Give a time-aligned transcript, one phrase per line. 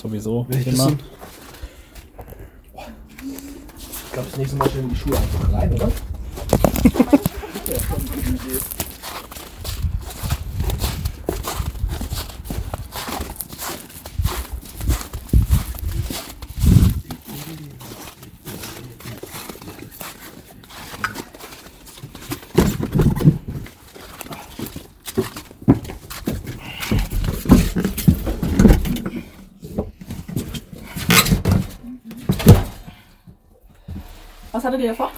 [0.00, 0.46] Sowieso.
[0.48, 0.92] Ich immer.
[3.76, 5.92] Ich glaube, das nächste Mal stellen die Schuhe einfach rein, oder?
[34.60, 35.10] Was hattet ihr davor?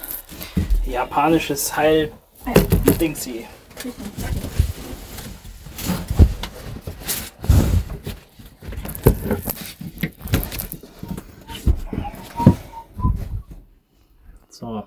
[0.87, 2.13] Japanisches Heil.
[2.45, 2.93] Ah ja.
[2.93, 3.45] Dingsy.
[14.49, 14.85] So.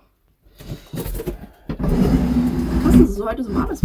[1.78, 3.84] Krass, dass es so heute so warm ist.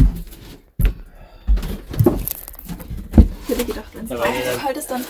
[3.42, 5.04] Ich hätte gedacht, wenn es Ja, kalt ist, dann.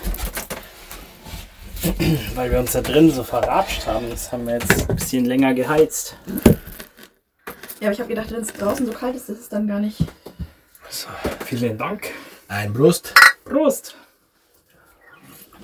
[2.35, 4.09] Weil wir uns da drin so verratscht haben.
[4.11, 6.17] Das haben wir jetzt ein bisschen länger geheizt.
[7.81, 9.81] Ja, aber ich habe gedacht, wenn es draußen so kalt ist, ist es dann gar
[9.81, 9.99] nicht.
[10.89, 11.09] So,
[11.45, 12.11] vielen Dank.
[12.49, 13.15] Ein Brust.
[13.45, 13.97] Prost.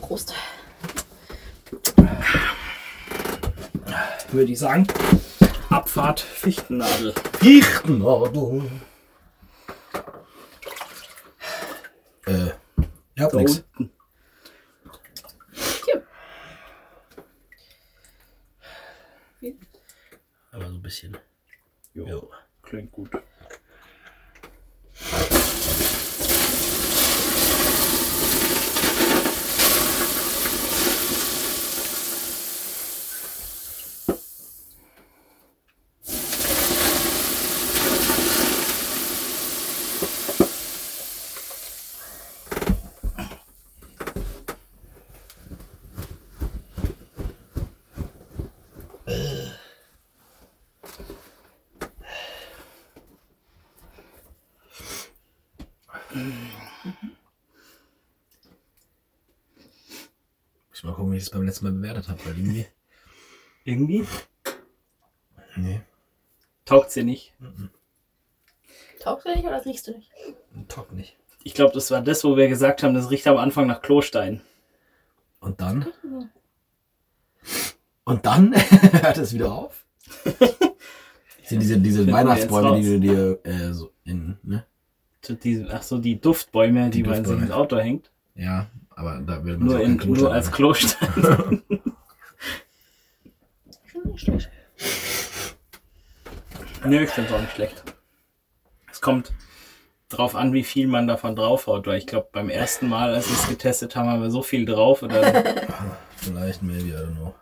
[0.01, 0.35] Prost.
[4.31, 4.87] Würde ich sagen.
[5.71, 7.13] Abfahrt Fichtennadel.
[7.41, 8.71] Fichtennadel.
[12.27, 12.33] Äh,
[13.15, 13.91] ihr habt Da unten.
[19.41, 19.55] Hier.
[20.53, 21.17] Aber so ein bisschen.
[21.95, 22.31] Jo, Jo.
[22.63, 23.11] Klingt gut.
[60.71, 62.67] Muss mal gucken, wie ich es beim letzten Mal bewertet habe, weil irgendwie.
[63.65, 64.07] Irgendwie
[65.57, 65.81] Nee,
[66.67, 67.33] taugt sie nicht.
[69.01, 70.11] Taugst du nicht oder riechst du nicht?
[70.69, 71.17] top nicht.
[71.45, 74.43] Ich glaube, das war das, wo wir gesagt haben, das riecht am Anfang nach Klostein.
[75.41, 75.87] Und dann?
[78.05, 78.55] Und dann
[79.03, 79.87] hört es wieder auf.
[81.45, 84.67] Sind diese, diese Weihnachtsbäume, die du dir äh, so in, ne?
[85.23, 87.43] So diese, ach so, die Duftbäume, die, Die man sich Duftbäume.
[87.43, 88.11] ins Auto hängt.
[88.35, 90.51] Ja, aber da will man Nur, so in, Kloster nur als.
[90.51, 91.63] Klostein.
[93.93, 94.51] Schon nicht schlecht.
[96.85, 97.83] Nö, ich finde es auch nicht schlecht.
[98.91, 99.33] Es kommt
[100.09, 103.37] drauf an, wie viel man davon draufhaut, weil ich glaube, beim ersten Mal, als wir
[103.37, 105.03] es getestet haben, haben wir so viel drauf.
[105.03, 105.23] Oder
[106.17, 107.35] Vielleicht, maybe, I don't know.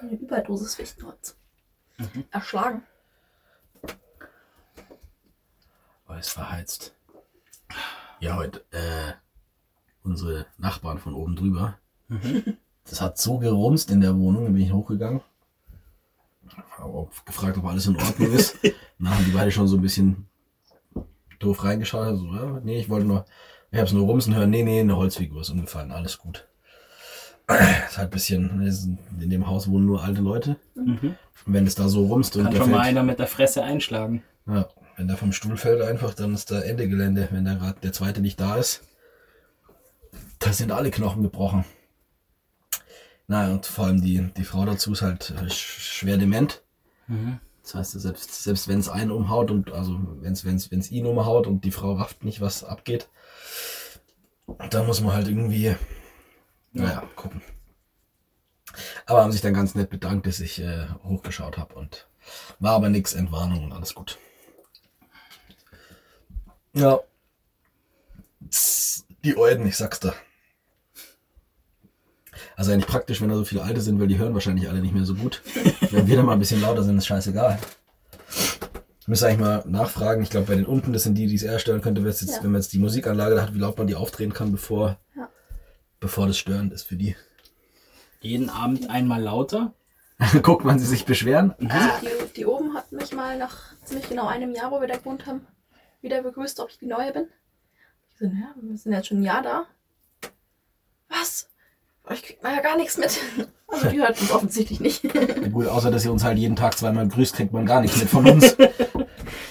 [0.00, 1.36] Eine Überdosis Fichtenholz.
[1.96, 2.24] Mhm.
[2.30, 2.82] Erschlagen.
[6.06, 6.94] Aber es verheizt.
[8.20, 9.12] Ja, heute, äh,
[10.02, 11.78] unsere Nachbarn von oben drüber.
[12.88, 15.20] Das hat so gerumst in der Wohnung, dann bin ich hochgegangen.
[16.78, 18.56] Auch gefragt, ob alles in Ordnung ist.
[18.98, 20.26] Dann haben die beide schon so ein bisschen
[21.40, 22.06] doof reingeschaut.
[22.06, 23.26] Also, ja, nee, ich wollte nur,
[23.72, 24.48] ich hab's nur rumsen hören.
[24.50, 26.46] Nee, nee, eine Holzfigur ist umgefallen, alles gut.
[27.48, 28.88] ist halt ein bisschen, ist-
[29.20, 30.56] in dem Haus wohnen nur alte Leute.
[30.76, 33.62] Und wenn es da so rumst und kann schon mal fällt, einer mit der Fresse
[33.64, 34.22] einschlagen.
[34.46, 37.80] ja, wenn der vom Stuhl fällt einfach, dann ist da Ende Gelände, wenn der gerade
[37.80, 38.82] der zweite nicht da ist.
[40.38, 41.64] Da sind alle Knochen gebrochen.
[43.26, 46.62] Naja, und vor allem die, die Frau dazu ist halt äh, sch- schwer dement.
[47.62, 51.06] Das heißt, selbst, selbst wenn es einen umhaut und also wenn es wenn's, wenn's ihn
[51.06, 53.08] umhaut und die Frau rafft nicht, was abgeht,
[54.70, 55.74] dann muss man halt irgendwie,
[56.72, 57.42] naja, gucken.
[59.06, 62.06] Aber haben sich dann ganz nett bedankt, dass ich äh, hochgeschaut habe und
[62.60, 64.18] war aber nix, Entwarnung und alles gut.
[66.76, 67.00] Ja.
[69.24, 70.14] Die Euden, ich sag's da.
[72.54, 74.94] Also eigentlich praktisch, wenn da so viele Alte sind, weil die hören wahrscheinlich alle nicht
[74.94, 75.42] mehr so gut.
[75.90, 77.58] Wenn wir dann mal ein bisschen lauter sind, ist scheißegal.
[79.00, 80.22] Ich müsste eigentlich mal nachfragen.
[80.22, 82.22] Ich glaube, bei den unten, das sind die, die es eher stören könnte, wenn, jetzt,
[82.28, 82.42] Ja.
[82.42, 85.28] wenn man jetzt die Musikanlage da hat, wie laut man die aufdrehen kann, bevor, Ja.
[86.00, 87.16] bevor das störend ist für die.
[88.20, 89.72] Jeden Abend einmal lauter.
[90.42, 91.54] Guckt man sie sich beschweren?
[91.68, 94.96] Also die, die oben hat mich mal nach ziemlich genau einem Jahr, wo wir da
[94.96, 95.46] gewohnt haben,
[96.00, 97.28] wieder begrüßt, ob ich die Neue bin.
[98.10, 99.66] Ich so, ja, wir sind jetzt schon ein Jahr da.
[101.08, 101.48] Was?
[102.10, 103.20] Ich krieg mal ja gar nichts mit.
[103.68, 105.02] Also die hört uns offensichtlich nicht.
[105.02, 107.98] Ja, gut, außer dass ihr uns halt jeden Tag zweimal grüßt, kriegt man gar nichts
[107.98, 108.56] mit von uns.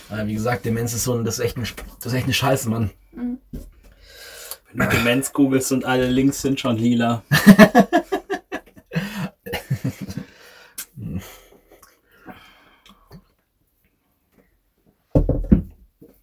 [0.10, 2.34] Äh, wie gesagt, Demenz ist so ein, das ist echt, ein, das ist echt eine
[2.34, 2.92] Scheiße, Mann.
[3.12, 3.40] Mhm.
[4.72, 7.24] Wenn du Demenz googelst und alle Links sind schon lila.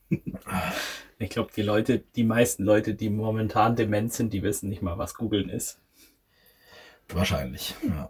[0.09, 4.99] Ich glaube, die Leute, die meisten Leute, die momentan dement sind, die wissen nicht mal,
[4.99, 5.79] was googeln ist.
[7.09, 8.09] Wahrscheinlich, ja.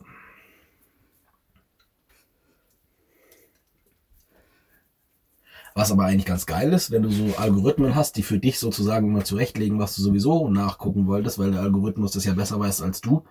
[5.75, 9.09] Was aber eigentlich ganz geil ist, wenn du so Algorithmen hast, die für dich sozusagen
[9.09, 13.01] immer zurechtlegen, was du sowieso nachgucken wolltest, weil der Algorithmus das ja besser weiß als
[13.01, 13.25] du,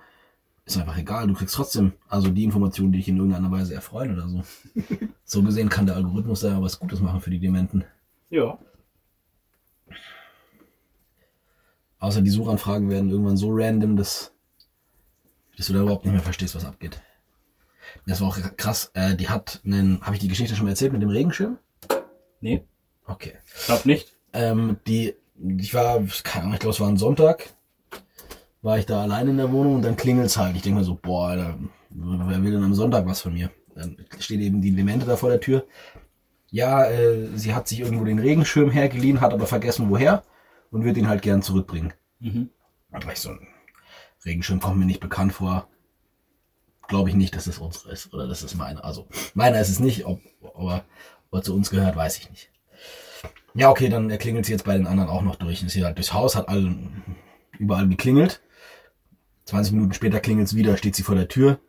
[0.66, 1.28] ist einfach egal.
[1.28, 4.44] Du kriegst trotzdem also die Informationen, die dich in irgendeiner Weise erfreuen oder so.
[5.24, 7.84] so gesehen kann der Algorithmus da ja was Gutes machen für die Dementen.
[8.30, 8.58] Ja.
[12.02, 14.34] Außer die Suchanfragen werden irgendwann so random, dass,
[15.56, 17.00] dass du da überhaupt nicht mehr verstehst, was abgeht.
[18.08, 18.92] Das war auch krass.
[18.96, 21.58] Äh, die hat einen, habe ich die Geschichte schon mal erzählt mit dem Regenschirm?
[22.42, 22.66] Nee,
[23.06, 23.34] Okay.
[23.60, 24.14] ich glaube nicht.
[24.34, 25.14] Ähm, die,
[25.58, 27.50] ich war, keine Ahnung, ich glaube, es war ein Sonntag,
[28.62, 30.56] war ich da allein in der Wohnung und dann klingelt's halt.
[30.56, 31.58] Ich denke mir so, boah, Alter,
[31.90, 33.52] wer will denn am Sonntag was von mir?
[33.76, 35.66] Dann steht eben die Demente da vor der Tür.
[36.50, 40.24] Ja, äh, sie hat sich irgendwo den Regenschirm hergeliehen, hat aber vergessen, woher
[40.72, 41.94] und wird ihn halt gern zurückbringen.
[42.20, 42.50] Mhm.
[42.90, 43.48] War ich so, ein
[44.26, 45.68] Regenschirm kommt mir nicht bekannt vor.
[46.88, 48.84] Glaube ich nicht, dass es unsere ist oder dass es meine.
[48.84, 50.84] Also, meiner ist es nicht, ob, aber
[51.30, 52.50] ob er zu uns gehört, weiß ich nicht.
[53.54, 55.64] Ja, okay, dann klingelt sie jetzt bei den anderen auch noch durch.
[55.64, 56.76] Ist hier halt durchs Haus, hat all,
[57.60, 58.42] überall geklingelt.
[59.46, 61.60] 20 Minuten später klingelt es wieder, steht sie vor der Tür.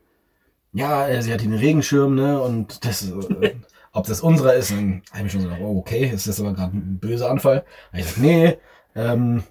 [0.72, 2.40] Ja, äh, sie hat hier den Regenschirm, ne?
[2.40, 3.54] Und das, äh,
[3.93, 6.54] ob das unserer ist, dann habe ich mir schon gedacht, oh, okay, ist das aber
[6.54, 7.64] gerade ein böser Anfall.
[7.90, 8.58] Da ich gesagt, nee,
[8.94, 9.42] ähm,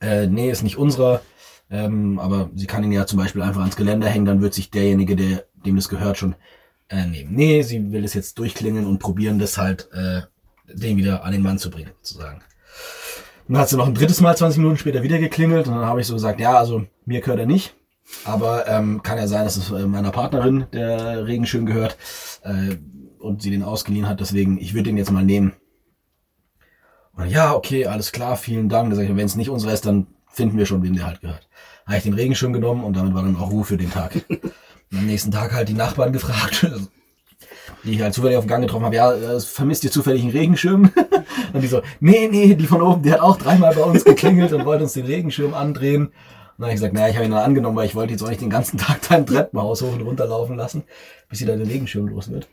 [0.00, 1.20] äh, nee, ist nicht unserer.
[1.70, 4.70] Ähm, aber sie kann ihn ja zum Beispiel einfach ans Geländer hängen, dann wird sich
[4.70, 6.34] derjenige, der, dem das gehört, schon
[6.90, 7.34] äh, nehmen.
[7.34, 10.20] Nee, sie will es jetzt durchklingeln und probieren das halt, äh,
[10.66, 12.42] den wieder an den Mann zu bringen, sozusagen.
[13.48, 16.00] Dann hat sie noch ein drittes Mal 20 Minuten später wieder geklingelt und dann habe
[16.00, 17.74] ich so gesagt, ja, also mir gehört er nicht.
[18.24, 21.96] Aber ähm, kann ja sein, dass es äh, meiner Partnerin der Regenschirm gehört
[22.42, 22.76] äh,
[23.18, 24.20] und sie den ausgeliehen hat.
[24.20, 25.54] Deswegen, ich würde den jetzt mal nehmen.
[27.16, 28.96] Und ja, okay, alles klar, vielen Dank.
[28.96, 31.48] Wenn es nicht unserer ist, dann finden wir schon, wem der halt gehört.
[31.86, 34.24] Habe ich den Regenschirm genommen und damit war dann auch Ruhe für den Tag.
[34.92, 36.66] am nächsten Tag halt die Nachbarn gefragt,
[37.84, 40.32] die ich halt zufällig auf dem Gang getroffen habe, ja, äh, vermisst ihr zufällig einen
[40.32, 40.92] Regenschirm?
[41.52, 44.52] und die so, nee, nee, die von oben, die hat auch dreimal bei uns geklingelt
[44.52, 46.06] und wollte uns den Regenschirm andrehen.
[46.06, 46.12] Und
[46.58, 48.28] dann habe ich gesagt, naja, ich habe ihn dann angenommen, weil ich wollte jetzt auch
[48.28, 50.84] nicht den ganzen Tag da im Treppenhaus hoch und runter laufen lassen,
[51.28, 52.48] bis sie da den Regenschirm los wird.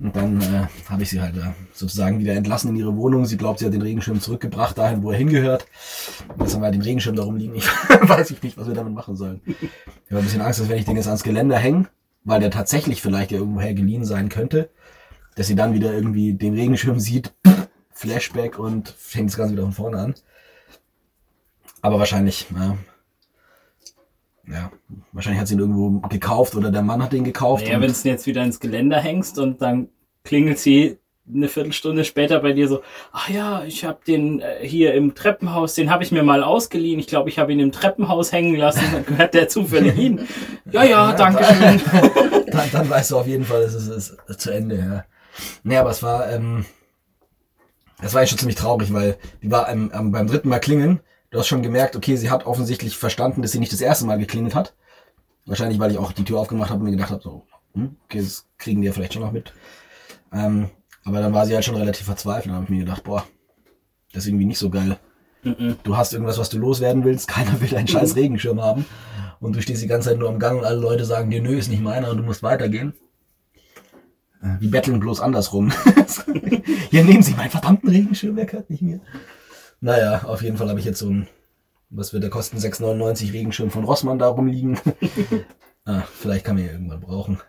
[0.00, 3.26] Und dann äh, habe ich sie halt äh, sozusagen wieder entlassen in ihre Wohnung.
[3.26, 5.66] Sie glaubt, sie hat den Regenschirm zurückgebracht, dahin, wo er hingehört.
[6.28, 7.54] Und jetzt haben wir halt den Regenschirm darum liegen.
[7.54, 7.66] Ich
[8.00, 9.42] weiß ich nicht, was wir damit machen sollen.
[9.44, 9.56] Ich
[10.10, 11.88] habe ein bisschen Angst, dass wenn ich den jetzt ans Geländer hänge,
[12.24, 14.70] weil der tatsächlich vielleicht ja irgendwoher geliehen sein könnte,
[15.36, 17.34] dass sie dann wieder irgendwie den Regenschirm sieht,
[17.90, 20.14] Flashback und fängt das Ganze wieder von vorne an.
[21.82, 22.78] Aber wahrscheinlich, ja,
[24.52, 24.70] ja,
[25.12, 27.64] wahrscheinlich hat sie ihn irgendwo gekauft oder der Mann hat ihn gekauft.
[27.64, 29.88] Naja, und- wenn du ihn jetzt wieder ins Geländer hängst und dann
[30.24, 30.98] klingelt sie
[31.32, 32.82] eine Viertelstunde später bei dir so,
[33.12, 36.98] ach ja, ich habe den äh, hier im Treppenhaus, den habe ich mir mal ausgeliehen.
[36.98, 38.82] Ich glaube, ich habe ihn im Treppenhaus hängen lassen.
[38.92, 40.26] Dann gehört der zufällig Ihnen.
[40.72, 41.80] Ja, ja, danke schön.
[42.52, 45.04] dann, dann weißt du auf jeden Fall, es ist, es ist zu Ende, ja.
[45.62, 46.64] Nee, aber es war, ähm,
[48.02, 51.00] es war ja schon ziemlich traurig, weil die war ähm, beim dritten Mal klingeln.
[51.30, 54.18] Du hast schon gemerkt, okay, sie hat offensichtlich verstanden, dass sie nicht das erste Mal
[54.18, 54.74] geklingelt hat.
[55.46, 58.18] Wahrscheinlich, weil ich auch die Tür aufgemacht habe und mir gedacht habe, so, hm, okay,
[58.20, 59.52] das kriegen die ja vielleicht schon noch mit.
[60.32, 60.70] Ähm,
[61.04, 62.46] aber dann war sie halt schon relativ verzweifelt.
[62.46, 63.24] Dann habe ich mir gedacht, boah,
[64.12, 64.98] das ist irgendwie nicht so geil.
[65.42, 65.76] Mhm.
[65.84, 68.84] Du hast irgendwas, was du loswerden willst, keiner will einen scheiß Regenschirm haben.
[69.38, 71.56] Und du stehst die ganze Zeit nur am Gang und alle Leute sagen dir, nö,
[71.56, 72.92] ist nicht meiner und du musst weitergehen.
[74.42, 75.72] Äh, Die betteln bloß andersrum.
[76.90, 79.00] Hier nehmen Sie meinen verdammten Regenschirm, wer gehört nicht mir.
[79.80, 81.28] Naja, auf jeden Fall habe ich jetzt so ein,
[81.88, 84.78] was wird der kosten, 6,99 Regenschirm von Rossmann da rumliegen.
[85.84, 87.40] ah, vielleicht kann man ja irgendwann brauchen.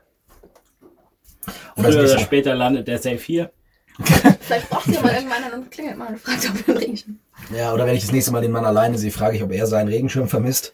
[1.75, 3.51] Und Früher oder später landet der Safe hier.
[4.39, 7.19] Vielleicht braucht ihr mal irgendwann einen und klingelt mal und fragt, ob ihr einen Regenschirm
[7.53, 9.67] ja, oder wenn ich das nächste Mal den Mann alleine sehe, frage ich, ob er
[9.67, 10.73] seinen Regenschirm vermisst.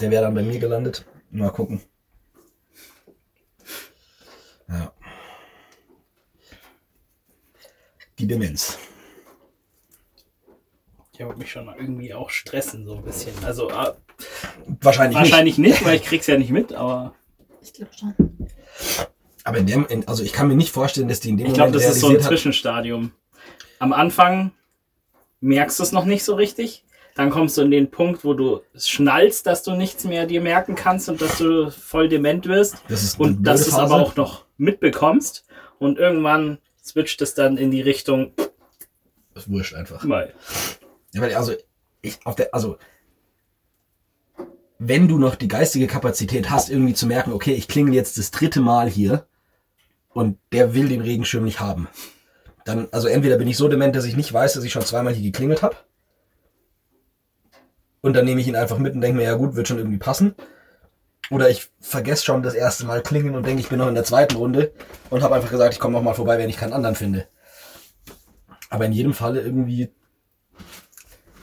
[0.00, 1.04] Der wäre dann bei mir gelandet.
[1.30, 1.80] Mal gucken.
[4.68, 4.92] Ja.
[8.18, 8.78] Die Demenz.
[11.18, 13.32] Ich würde mich schon irgendwie auch stressen, so ein bisschen.
[13.44, 13.92] Also äh,
[14.80, 17.14] Wahrscheinlich, wahrscheinlich nicht, weil ich krieg's ja nicht mit, aber
[17.60, 18.14] Ich glaube schon.
[18.38, 18.54] nicht.
[19.42, 21.54] Aber in dem, in, also ich kann mir nicht vorstellen, dass die in dem ich
[21.54, 23.12] glaube, Moment das ist so ein hat, Zwischenstadium.
[23.80, 24.52] Am Anfang
[25.40, 26.84] merkst du es noch nicht so richtig.
[27.16, 30.40] Dann kommst du in den Punkt, wo du es schnallst, dass du nichts mehr dir
[30.40, 32.76] merken kannst und dass du voll dement wirst.
[32.88, 35.44] das Und dass du es aber auch noch mitbekommst.
[35.80, 38.34] Und irgendwann switcht es dann in die Richtung.
[39.34, 40.04] Das ist wurscht einfach.
[40.04, 40.32] Mal.
[41.12, 41.54] Ja, weil also
[42.02, 42.78] ich auf der also
[44.78, 48.30] wenn du noch die geistige Kapazität hast, irgendwie zu merken, okay, ich klingel jetzt das
[48.30, 49.26] dritte Mal hier
[50.10, 51.88] und der will den Regenschirm nicht haben.
[52.64, 55.14] Dann, also entweder bin ich so dement, dass ich nicht weiß, dass ich schon zweimal
[55.14, 55.76] hier geklingelt habe.
[58.00, 59.98] Und dann nehme ich ihn einfach mit und denke mir, ja gut, wird schon irgendwie
[59.98, 60.34] passen.
[61.30, 64.04] Oder ich vergesse schon das erste Mal klingeln und denke, ich bin noch in der
[64.04, 64.72] zweiten Runde
[65.10, 67.26] und habe einfach gesagt, ich komme noch mal vorbei, wenn ich keinen anderen finde.
[68.70, 69.90] Aber in jedem Falle irgendwie,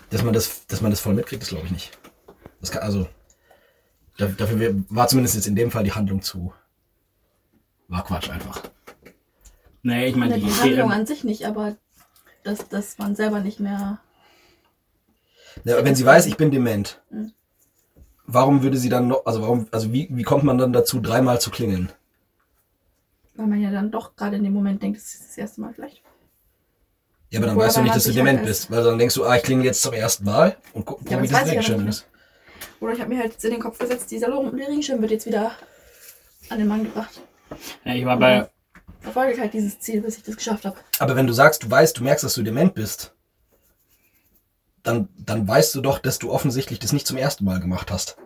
[0.09, 1.97] dass man das, dass man das voll mitkriegt, das glaube ich nicht.
[2.61, 3.07] Das kann, also,
[4.17, 6.53] da- dafür war zumindest jetzt in dem Fall die Handlung zu.
[7.87, 8.63] War Quatsch einfach.
[9.83, 11.75] Nee, ich meine, Ja, die, die Handlung an sich nicht, aber
[12.43, 13.99] dass, dass man selber nicht mehr.
[15.63, 17.31] Ja, aber wenn sie weiß, ich bin dement, Mhm.
[18.25, 21.39] warum würde sie dann noch, also warum, also wie, wie kommt man dann dazu, dreimal
[21.39, 21.91] zu klingeln?
[23.35, 25.73] Weil man ja dann doch gerade in dem Moment denkt, das ist das erste Mal
[25.73, 26.01] vielleicht.
[27.29, 29.15] Ja, aber dann Woher weißt du nicht, dass du dement halt bist, weil dann denkst
[29.15, 31.87] du, ah, ich klingel jetzt zum ersten Mal und guck, Ja, wie das ja Regenschirm
[31.87, 32.05] ist.
[32.79, 35.51] Oder ich habe mir halt jetzt in den Kopf gesetzt, dieser Regenschirm wird jetzt wieder
[36.49, 37.21] an den Mann gebracht.
[37.83, 38.49] ja, ich war bei,
[39.01, 40.77] Verfolge ich halt dieses Ziel, bis ich das geschafft habe.
[40.99, 43.13] Aber wenn du sagst, du weißt, du merkst, dass du dement bist,
[44.83, 48.17] dann, dann weißt du doch, dass du offensichtlich das nicht zum ersten Mal gemacht hast.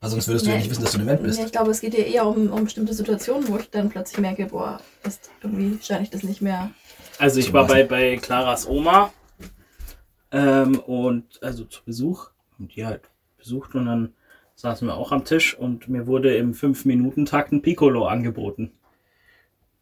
[0.00, 0.62] Weil sonst würdest du ja Nee.
[0.62, 1.38] nicht wissen, dass du dement bist.
[1.38, 4.18] Ja, ich glaube, es geht hier eher um, um bestimmte Situationen, wo ich dann plötzlich
[4.18, 6.70] merke, boah, ist irgendwie scheine ich das nicht mehr.
[7.18, 9.12] Also ich war bei, bei Claras Oma
[10.32, 13.02] ähm, und also zu Besuch und die halt
[13.38, 14.14] besucht und dann
[14.54, 18.72] saßen wir auch am Tisch und mir wurde im 5-Minuten-Takt ein Piccolo angeboten.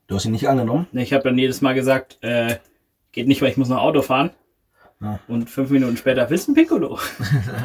[0.07, 0.87] Du hast ihn nicht angenommen?
[0.93, 2.57] Ne, Ich habe dann jedes Mal gesagt, äh,
[3.12, 4.31] geht nicht, weil ich muss noch Auto fahren.
[5.00, 5.21] Ja.
[5.29, 6.99] Und fünf Minuten später, willst du ein Piccolo?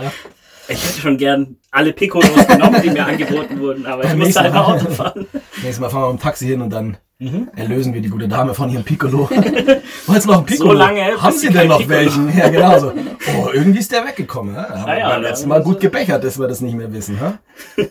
[0.69, 4.41] ich hätte schon gern alle Piccolos genommen, die mir angeboten wurden, aber ich Beim musste
[4.41, 4.67] einfach.
[4.69, 5.27] Auto fahren.
[5.33, 7.49] Nächstes Mal fahren wir mit dem Taxi hin und dann Mhm.
[7.55, 9.29] erlösen wir die gute Dame von ihrem Piccolo.
[10.07, 10.71] Wollt's noch ein Piccolo?
[10.71, 12.37] So lange, Haben sie Sie denn noch Piccolo- welchen?
[12.37, 12.93] Ja, genau so.
[13.37, 14.55] Oh, irgendwie ist der weggekommen.
[14.55, 14.69] Ja?
[14.69, 17.17] Aber Ah ja, beim letzten Mal gut gebechert, dass wir das nicht mehr wissen.
[17.19, 17.39] Ja?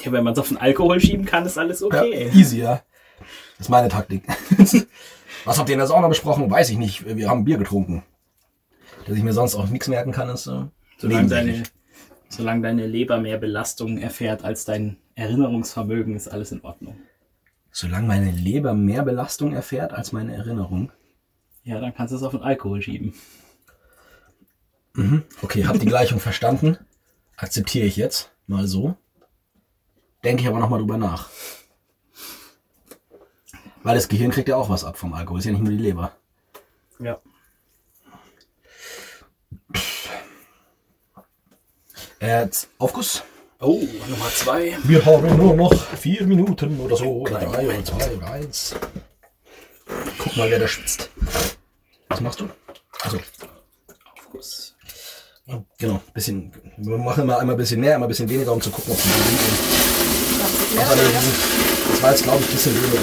[0.00, 2.28] Ja, wenn man es auf den Alkohol schieben kann, ist alles okay.
[2.28, 2.82] Ja, easy, ja.
[3.58, 4.22] Das ist meine Taktik.
[5.44, 6.48] Was habt ihr in der Sauna besprochen?
[6.48, 7.04] Weiß ich nicht.
[7.16, 8.04] Wir haben Bier getrunken.
[9.06, 10.68] Dass ich mir sonst auch nichts merken kann, ist so.
[10.98, 11.64] Solange deine,
[12.28, 16.96] solange deine Leber mehr Belastung erfährt als dein Erinnerungsvermögen, ist alles in Ordnung.
[17.80, 20.90] Solange meine Leber mehr Belastung erfährt als meine Erinnerung.
[21.62, 23.14] Ja, dann kannst du es auf den Alkohol schieben.
[25.42, 26.76] Okay, hab die Gleichung verstanden.
[27.36, 28.32] Akzeptiere ich jetzt.
[28.48, 28.96] Mal so.
[30.24, 31.30] Denke ich aber nochmal drüber nach.
[33.84, 35.38] Weil das Gehirn kriegt ja auch was ab vom Alkohol.
[35.38, 36.10] Ist ja nicht nur die Leber.
[36.98, 37.20] Ja.
[42.18, 43.22] Äh, Aufguss.
[43.60, 44.76] Oh, Nummer zwei.
[44.84, 47.06] Wir haben nur noch vier Minuten oder so.
[47.06, 48.76] Oder drei oder zwei oder eins.
[50.18, 51.10] Guck mal, wer da schwitzt.
[52.08, 52.48] Was machst du?
[53.02, 53.18] Also,
[54.16, 54.76] Aufguss.
[55.76, 56.00] genau.
[56.14, 58.92] Bisschen, wir machen immer einmal ein bisschen mehr, einmal ein bisschen weniger, um zu gucken,
[58.92, 60.76] ob die sind.
[60.76, 60.96] Ja, Das war,
[61.90, 63.00] das war jetzt, glaube ich, ein bisschen weniger.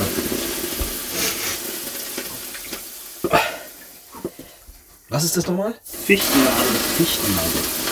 [5.10, 5.74] Was ist das nochmal?
[5.84, 6.76] Fichtennadel.
[6.98, 7.85] Fichtennadel.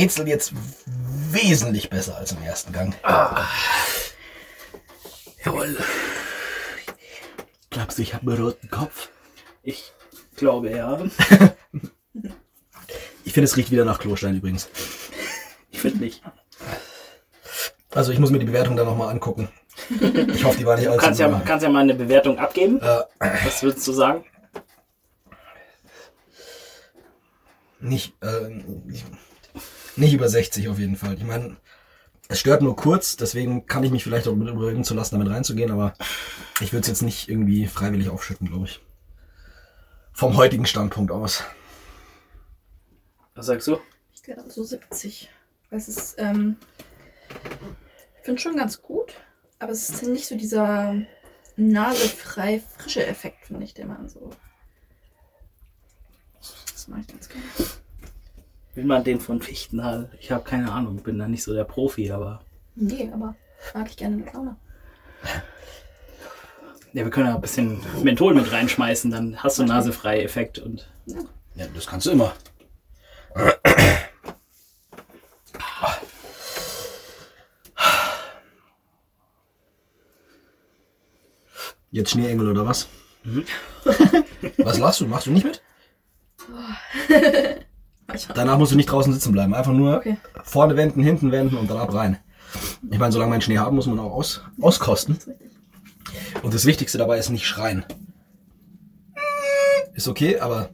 [0.00, 0.52] Brezelt jetzt
[1.30, 2.94] wesentlich besser als im ersten Gang.
[5.44, 5.76] Jawohl.
[7.68, 9.10] Glaubst du, ich habe einen roten Kopf?
[9.62, 9.92] Ich
[10.36, 10.98] glaube ja.
[13.22, 14.68] Ich finde, es riecht wieder nach Klostein übrigens.
[15.70, 16.22] Ich finde nicht.
[17.94, 19.48] Also ich muss mir die Bewertung dann nochmal angucken.
[19.90, 22.80] Ich hoffe, die war nicht Du allzu kannst ja, kannst ja mal eine Bewertung abgeben.
[22.80, 23.02] Äh,
[23.44, 24.24] Was würdest du sagen?
[27.80, 28.48] nicht, äh,
[28.86, 29.06] nicht,
[29.96, 31.14] nicht über 60 auf jeden Fall.
[31.14, 31.56] Ich meine,
[32.28, 35.72] es stört nur kurz, deswegen kann ich mich vielleicht auch überreden zu lassen, damit reinzugehen,
[35.72, 35.94] aber
[36.60, 38.80] ich würde es jetzt nicht irgendwie freiwillig aufschütten, glaube ich.
[40.12, 41.42] Vom heutigen Standpunkt aus.
[43.34, 43.80] Was sagst du?
[44.14, 45.28] Ich glaube so 70.
[45.70, 46.56] Es ist, ähm,
[48.18, 49.14] ich finde schon ganz gut,
[49.58, 50.94] aber es ist nicht so dieser
[51.56, 54.30] nasefrei frische Effekt, finde ich, den man so.
[56.72, 57.44] Das mache ich ganz gerne.
[58.74, 60.10] Will man den von Fichtennadel?
[60.20, 62.40] Ich habe keine Ahnung, bin da nicht so der Profi, aber.
[62.76, 63.34] Nee, aber
[63.74, 64.56] mag ich gerne mit Laune.
[66.92, 70.58] Ja, wir können ja ein bisschen Menthol mit reinschmeißen, dann hast du einen nasefrei Effekt
[70.58, 70.88] und.
[71.06, 72.32] Ja, das kannst du immer.
[81.90, 82.88] Jetzt Schneeengel oder was?
[84.58, 85.06] Was lachst du?
[85.06, 85.60] Machst du nicht mit?
[88.34, 89.54] Danach musst du nicht draußen sitzen bleiben.
[89.54, 90.16] Einfach nur Okay.
[90.44, 92.18] vorne wenden, hinten wenden und dann ab rein.
[92.90, 95.18] Ich meine, solange einen Schnee haben, muss man auch aus, auskosten.
[96.42, 97.84] Und das Wichtigste dabei ist nicht schreien.
[99.94, 100.70] Ist okay, aber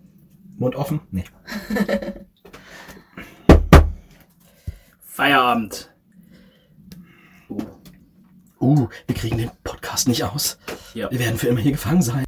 [0.59, 1.01] Mund offen?
[1.11, 1.25] Nee.
[5.05, 5.91] Feierabend.
[7.49, 7.63] Uh,
[8.59, 10.59] Uh, wir kriegen den Podcast nicht aus.
[10.95, 11.11] ja.
[11.11, 12.25] Wir werden für immer hier gefangen sein.